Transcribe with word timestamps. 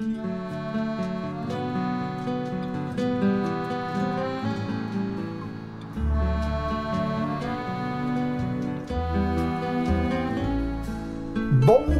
Bom 0.00 0.08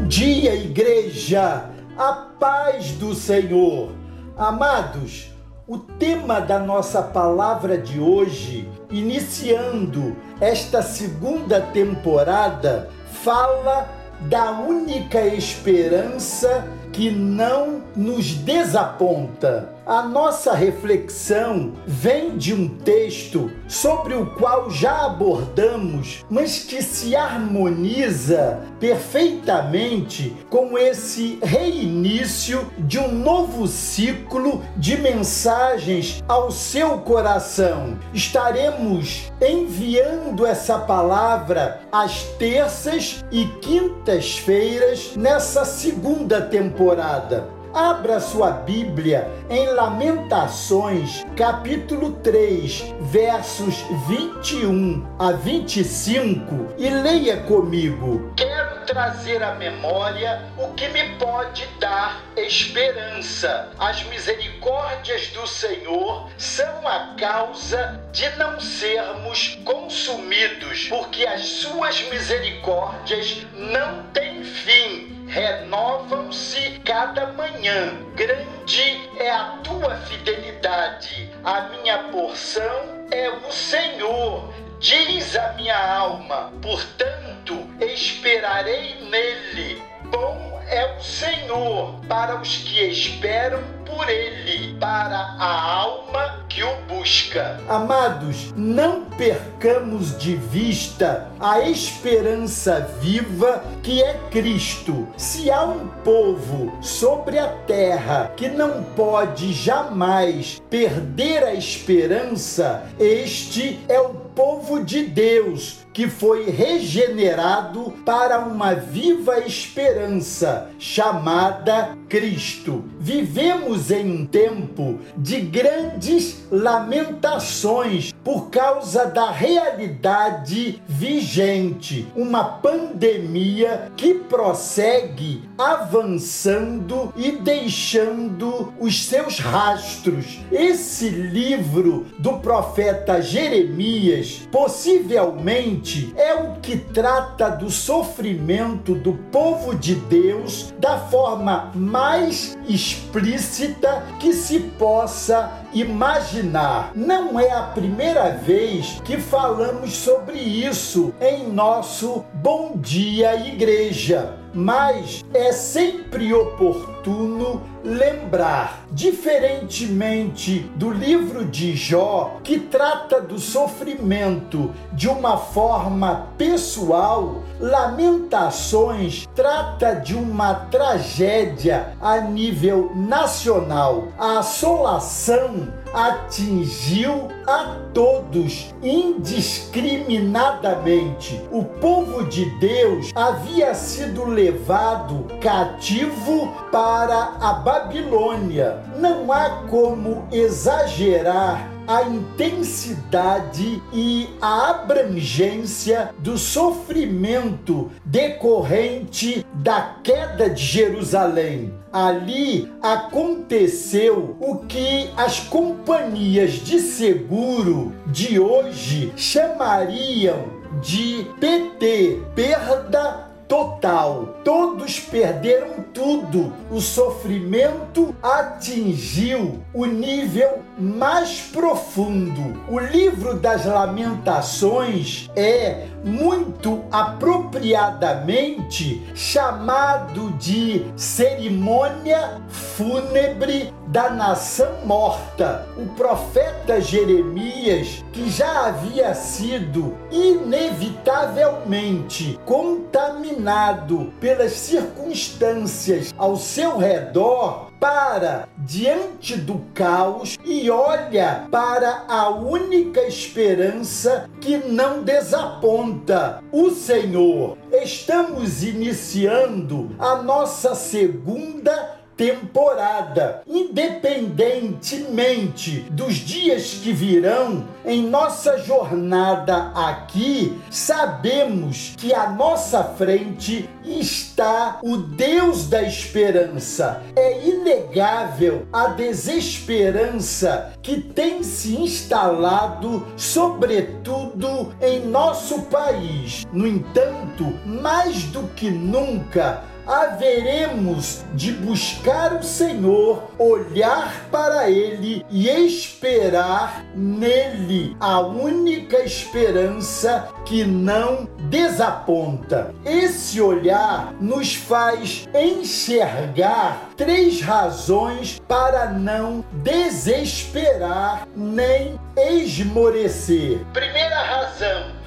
dia, 0.09 0.57
igreja! 0.57 1.71
A 1.97 2.13
paz 2.41 2.91
do 2.95 3.15
Senhor! 3.15 3.93
Amados, 4.37 5.31
o 5.69 5.79
tema 5.79 6.41
da 6.41 6.59
nossa 6.59 7.01
palavra 7.01 7.79
de 7.79 8.01
hoje, 8.01 8.69
iniciando 8.91 10.17
esta 10.41 10.83
segunda 10.83 11.61
temporada, 11.61 12.91
fala 13.23 13.89
da 14.23 14.51
única 14.51 15.25
esperança 15.25 16.67
que 16.95 17.11
não 17.11 17.83
nos 17.97 18.35
desaponta. 18.35 19.74
A 19.87 20.03
nossa 20.03 20.55
reflexão 20.55 21.75
vem 21.87 22.39
de 22.39 22.55
um 22.55 22.69
texto 22.69 23.51
sobre 23.69 24.15
o 24.15 24.25
qual 24.35 24.71
já 24.71 25.05
abordamos, 25.05 26.25
mas 26.31 26.61
que 26.61 26.81
se 26.81 27.15
harmoniza 27.15 28.61
perfeitamente 28.81 30.35
com 30.49 30.79
esse 30.79 31.39
reinício 31.43 32.67
de 32.79 32.99
um 32.99 33.13
novo 33.13 33.67
ciclo 33.67 34.63
de 34.75 34.97
mensagens 34.97 36.25
ao 36.27 36.51
seu 36.51 37.01
coração. 37.01 37.99
Estaremos 38.15 39.31
enviando 39.39 40.47
essa 40.47 40.79
palavra 40.79 41.83
às 41.93 42.23
terças 42.39 43.23
e 43.31 43.45
quintas-feiras 43.61 45.15
nessa 45.15 45.63
segunda 45.67 46.41
temporada. 46.41 47.54
Abra 47.75 48.21
sua 48.21 48.53
Bíblia 48.53 49.29
em 49.51 49.67
Lamentações, 49.67 51.25
capítulo 51.37 52.13
3, 52.23 52.95
versos 53.01 53.85
21 54.07 55.05
a 55.19 55.33
25 55.33 56.75
e 56.79 56.89
leia 56.89 57.39
comigo. 57.39 58.33
Quero 58.37 58.87
trazer 58.87 59.43
à 59.43 59.57
memória 59.57 60.41
o 60.57 60.69
que 60.75 60.87
me 60.91 61.17
pode 61.17 61.67
dar 61.81 62.23
esperança. 62.37 63.71
As 63.77 64.05
misericórdias 64.05 65.27
do 65.31 65.45
Senhor 65.45 66.31
são 66.39 66.87
a 66.87 67.17
causa 67.19 68.01
de 68.13 68.29
não 68.37 68.61
sermos 68.61 69.59
consumidos, 69.65 70.87
porque 70.89 71.27
as 71.27 71.45
suas 71.45 72.01
misericórdias 72.09 73.45
não 73.53 74.05
têm 74.13 74.45
fim 74.45 75.14
renovam-se 75.35 76.79
cada 76.85 77.27
manhã. 77.33 77.93
Grande 78.15 79.11
é 79.19 79.31
a 79.31 79.59
tua 79.65 79.97
fidelidade. 79.97 81.29
A 81.43 81.63
minha 81.63 81.99
porção 82.05 83.07
é 83.11 83.29
o 83.29 83.51
Senhor, 83.51 84.55
diz 84.79 85.35
a 85.35 85.53
minha 85.55 85.77
alma. 85.77 86.53
Portanto, 86.63 87.69
esperarei 87.81 88.95
nele. 89.11 89.83
Bom 90.05 90.63
é 90.69 90.97
o 90.97 91.03
Senhor 91.03 92.01
para 92.09 92.41
os 92.41 92.59
que 92.59 92.81
esperam 92.81 93.63
por 93.85 94.09
ele, 94.09 94.75
para 94.79 95.17
a 95.39 95.73
alma 95.81 96.45
que 96.49 96.63
o 96.63 96.77
busca. 96.89 97.61
Amados, 97.69 98.53
não 98.57 99.05
percamos 99.05 100.19
de 100.19 100.37
vista 100.37 101.29
a 101.39 101.61
esperança 101.61 102.81
viva 103.01 103.63
que 103.83 104.03
é 104.03 104.15
Cristo. 104.31 105.07
Se 105.17 105.51
há 105.51 105.65
um 105.65 105.89
povo 106.03 106.77
sobre 106.83 107.39
a 107.39 107.49
terra 107.49 108.33
que 108.37 108.49
não 108.49 108.83
pode 108.83 109.53
jamais 109.53 110.61
perder 110.71 111.45
a 111.45 111.55
esperança, 111.55 112.87
este 112.99 113.81
é 113.89 114.01
o 114.01 114.15
povo 114.35 114.85
de 114.85 115.05
Deus 115.05 115.85
que 115.93 116.09
foi 116.09 116.51
regenerado 116.51 117.93
para 118.05 118.41
uma 118.41 118.75
viva 118.75 119.39
esperança 119.41 120.64
chamada 120.79 121.97
Cristo. 122.09 122.85
Vivemos 122.99 123.91
em 123.91 124.23
um 124.23 124.27
tempo 124.27 124.99
de 125.17 125.41
grandes 125.41 126.45
lamentações 126.51 128.13
por 128.23 128.51
causa 128.51 129.07
da 129.07 129.31
realidade 129.31 130.83
vigente, 130.89 132.07
uma 132.17 132.45
pandemia 132.45 133.93
que 133.97 134.15
prossegue 134.15 135.43
avançando 135.59 137.13
e 137.17 137.33
deixando 137.33 138.73
os 138.81 139.05
seus 139.05 139.39
rastros. 139.39 140.41
Esse 140.51 141.09
livro 141.09 142.07
do 142.19 142.39
profeta 142.39 143.21
Jeremias 143.21 144.49
possivelmente 144.51 146.13
é 146.17 146.35
o 146.35 146.55
que 146.61 146.77
trata 146.77 147.49
do 147.51 147.71
sofrimento 147.71 148.95
do 148.95 149.15
povo 149.31 149.75
de 149.75 149.95
Deus 149.95 150.44
da 150.79 150.99
forma 150.99 151.71
mais 151.75 152.57
explícita 152.69 154.03
que 154.19 154.33
se 154.33 154.61
possa 154.61 155.51
imaginar. 155.73 156.93
Não 156.95 157.39
é 157.39 157.51
a 157.51 157.63
primeira 157.63 158.31
vez 158.31 159.01
que 159.05 159.19
falamos 159.19 159.95
sobre 159.95 160.39
isso 160.39 161.15
em 161.21 161.49
nosso 161.49 162.25
Bom 162.35 162.73
Dia 162.77 163.35
Igreja 163.47 164.44
mas 164.55 165.25
é 165.35 165.53
sempre 165.53 166.33
oportuno 166.33 167.63
lembrar, 167.83 168.87
diferentemente 168.93 170.61
do 170.77 170.91
livro 170.91 171.45
de 171.45 171.77
Jó, 171.77 172.39
que 172.43 172.59
trata 172.59 173.21
do 173.21 173.39
sofrimento 173.39 174.71
de 174.93 175.09
uma 175.09 175.37
forma 175.37 176.29
pessoal, 176.39 177.43
Lamentações 177.61 179.29
trata 179.35 179.95
de 179.95 180.15
uma 180.15 180.55
tragédia 180.55 181.95
a 182.01 182.21
nível 182.21 182.93
nacional. 182.95 184.09
A 184.19 184.41
assolação 184.41 185.69
atingiu 185.95 187.29
a 187.47 187.77
todos 187.95 188.75
indiscriminadamente. 188.83 191.41
O 191.51 191.65
povo 191.65 192.25
de 192.25 192.45
Deus 192.59 193.11
havia 193.15 193.75
sido 193.75 194.25
levado 194.25 195.27
cativo 195.41 196.53
para 196.73 197.37
a 197.41 197.55
Babilônia. 197.55 198.83
Não 198.99 199.33
há 199.33 199.63
como 199.69 200.27
exagerar 200.33 201.74
a 201.87 202.03
intensidade 202.03 203.83
e 203.93 204.29
a 204.41 204.71
abrangência 204.71 206.15
do 206.19 206.39
sofrimento 206.39 207.91
decorrente 208.05 209.45
da 209.55 209.97
queda 210.03 210.51
de 210.51 210.63
Jerusalém. 210.63 211.73
Ali 211.93 212.73
aconteceu 212.83 214.37
o 214.41 214.59
que 214.67 215.11
as 215.17 215.41
companhias 215.41 216.53
de 216.53 216.81
seguro 216.81 217.93
de 218.07 218.39
hoje 218.39 219.13
chamariam 219.17 220.65
de 220.83 221.27
PT, 221.39 222.21
perda 222.35 223.34
total. 223.55 224.41
Todos 224.43 224.99
perderam 224.99 225.85
tudo. 225.95 226.53
O 226.69 226.81
sofrimento 226.81 228.13
atingiu 228.21 229.63
o 229.73 229.85
nível 229.85 230.59
mais 230.77 231.41
profundo. 231.53 232.61
O 232.69 232.81
livro 232.81 233.35
das 233.35 233.65
Lamentações 233.65 235.31
é 235.37 235.87
muito 236.05 236.85
apropriadamente 236.93 239.03
chamado 239.15 240.33
de 240.33 240.85
cerimônia 240.95 242.43
fúnebre 242.49 243.73
da 243.87 244.11
nação 244.11 244.85
morta. 244.85 245.67
O 245.77 245.87
profeta 245.95 246.81
Jeremias, 246.81 248.05
que 248.13 248.29
já 248.29 248.67
havia 248.67 249.15
sido 249.15 249.97
inevitavelmente 250.11 252.37
contaminado 252.45 254.13
pelas 254.21 254.51
circunstâncias 254.53 256.13
ao 256.19 256.37
seu 256.37 256.77
redor, 256.77 257.71
para 257.85 258.49
diante 258.57 259.37
do 259.37 259.59
caos 259.75 260.39
e 260.43 260.71
olha 260.71 261.47
para 261.51 262.07
a 262.09 262.31
única 262.31 263.03
esperança 263.03 264.31
que 264.41 264.57
não 264.57 265.03
desaponta, 265.03 266.43
o 266.51 266.71
Senhor. 266.71 267.59
Estamos 267.71 268.63
iniciando 268.63 269.95
a 269.99 270.23
nossa 270.23 270.75
segunda 270.75 272.01
temporada. 272.17 273.43
Independentemente 273.47 275.81
dos 275.91 276.15
dias 276.15 276.81
que 276.83 276.93
virão, 276.93 277.69
em 277.85 278.03
nossa 278.03 278.57
jornada 278.59 279.71
aqui, 279.75 280.59
sabemos 280.71 281.95
que 281.97 282.15
à 282.15 282.31
nossa 282.31 282.83
frente 282.83 283.69
está 283.85 284.79
o 284.83 284.97
Deus 284.97 285.69
da 285.69 285.83
esperança. 285.83 287.03
É 287.15 287.47
inegável 287.47 288.67
a 288.73 288.89
desesperança 288.89 290.73
que 290.83 291.01
tem 291.01 291.43
se 291.43 291.77
instalado, 291.77 293.07
sobretudo 293.17 294.75
em 294.81 295.07
nosso 295.07 295.63
país. 295.63 296.47
No 296.53 296.67
entanto, 296.67 297.53
mais 297.67 298.25
do 298.25 298.45
que 298.55 298.71
nunca, 298.71 299.63
haveremos 299.87 301.25
de 301.35 301.53
buscar 301.53 302.35
o 302.35 302.43
Senhor, 302.43 303.31
olhar 303.39 304.27
para 304.31 304.71
Ele 304.71 305.25
e 305.31 305.49
esperar 305.49 306.85
nele 306.95 307.97
a 308.01 308.21
única 308.21 309.03
esperança 309.03 310.29
que 310.45 310.65
não 310.65 311.29
desaponta. 311.49 312.75
Esse 312.85 313.41
olhar 313.41 314.15
nos 314.21 314.55
faz 314.55 315.29
enxergar 315.35 316.91
três 316.97 317.41
razões 317.41 318.41
para 318.47 318.91
não 318.91 319.45
desesperar 319.63 321.27
nem 321.35 321.99
esmorecer. 322.17 323.61
Primeira 323.73 323.94
razão 323.94 323.94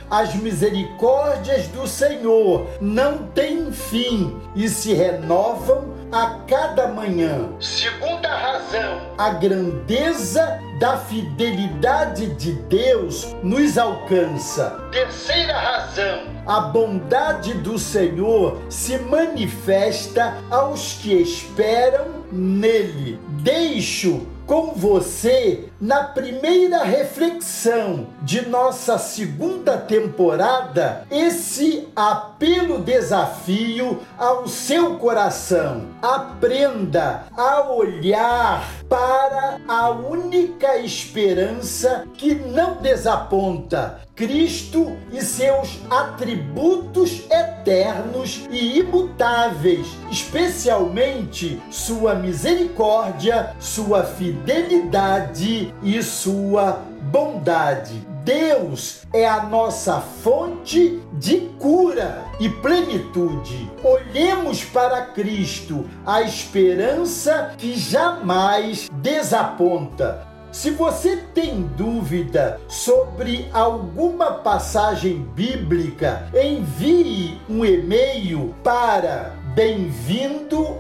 as 0.10 0.36
misericórdias 0.36 1.68
do 1.68 1.88
Senhor 1.88 2.68
não 2.80 3.28
têm 3.28 3.72
fim 3.72 4.40
e 4.56 4.70
se 4.70 4.94
renovam 4.94 5.98
a 6.12 6.40
cada 6.48 6.88
manhã. 6.88 7.50
Segunda 7.60 8.30
razão, 8.30 9.02
a 9.18 9.32
grandeza 9.32 10.60
da 10.80 10.98
fidelidade 10.98 12.28
de 12.36 12.54
Deus 12.54 13.36
nos 13.44 13.78
alcança. 13.78 14.80
Terceira 14.92 15.58
razão, 15.58 16.22
a 16.46 16.62
bondade 16.62 17.54
do 17.56 17.78
Senhor 17.78 18.62
se 18.70 18.98
manifesta 19.00 20.38
aos 20.50 20.94
que 20.94 21.14
esperam 21.14 22.24
nele. 22.32 23.20
Deixo 23.42 24.26
com 24.46 24.74
você 24.74 25.68
na 25.80 26.04
primeira 26.06 26.84
reflexão 26.84 28.08
de 28.28 28.46
nossa 28.46 28.98
segunda 28.98 29.78
temporada 29.78 31.08
esse 31.10 31.88
apelo 31.96 32.80
desafio 32.80 34.02
ao 34.18 34.50
seu 34.50 34.98
coração. 34.98 35.88
Aprenda 36.02 37.24
a 37.38 37.72
olhar 37.72 38.70
para 38.90 39.62
a 39.66 39.92
única 39.92 40.78
esperança 40.78 42.06
que 42.16 42.36
não 42.36 42.82
desaponta, 42.82 44.02
Cristo 44.14 44.98
e 45.10 45.22
seus 45.22 45.80
atributos 45.90 47.24
eternos 47.32 48.46
e 48.52 48.80
imutáveis, 48.80 49.88
especialmente 50.12 51.62
sua 51.72 52.14
misericórdia, 52.14 53.56
sua 53.58 54.04
fidelidade 54.04 55.74
e 55.82 56.04
sua 56.04 56.82
bondade. 57.10 58.17
Deus 58.28 59.04
é 59.14 59.26
a 59.26 59.44
nossa 59.44 60.02
fonte 60.02 61.02
de 61.14 61.50
cura 61.58 62.26
e 62.42 62.50
plenitude. 62.50 63.72
Olhemos 63.82 64.66
para 64.66 65.06
Cristo, 65.14 65.86
a 66.06 66.22
esperança 66.24 67.54
que 67.58 67.80
jamais 67.80 68.90
desaponta. 68.92 70.28
Se 70.52 70.72
você 70.72 71.24
tem 71.34 71.62
dúvida 71.78 72.60
sobre 72.68 73.48
alguma 73.54 74.34
passagem 74.34 75.20
bíblica, 75.34 76.28
envie 76.34 77.40
um 77.50 77.64
e-mail 77.64 78.54
para 78.62 79.38
bem-vindo 79.56 80.76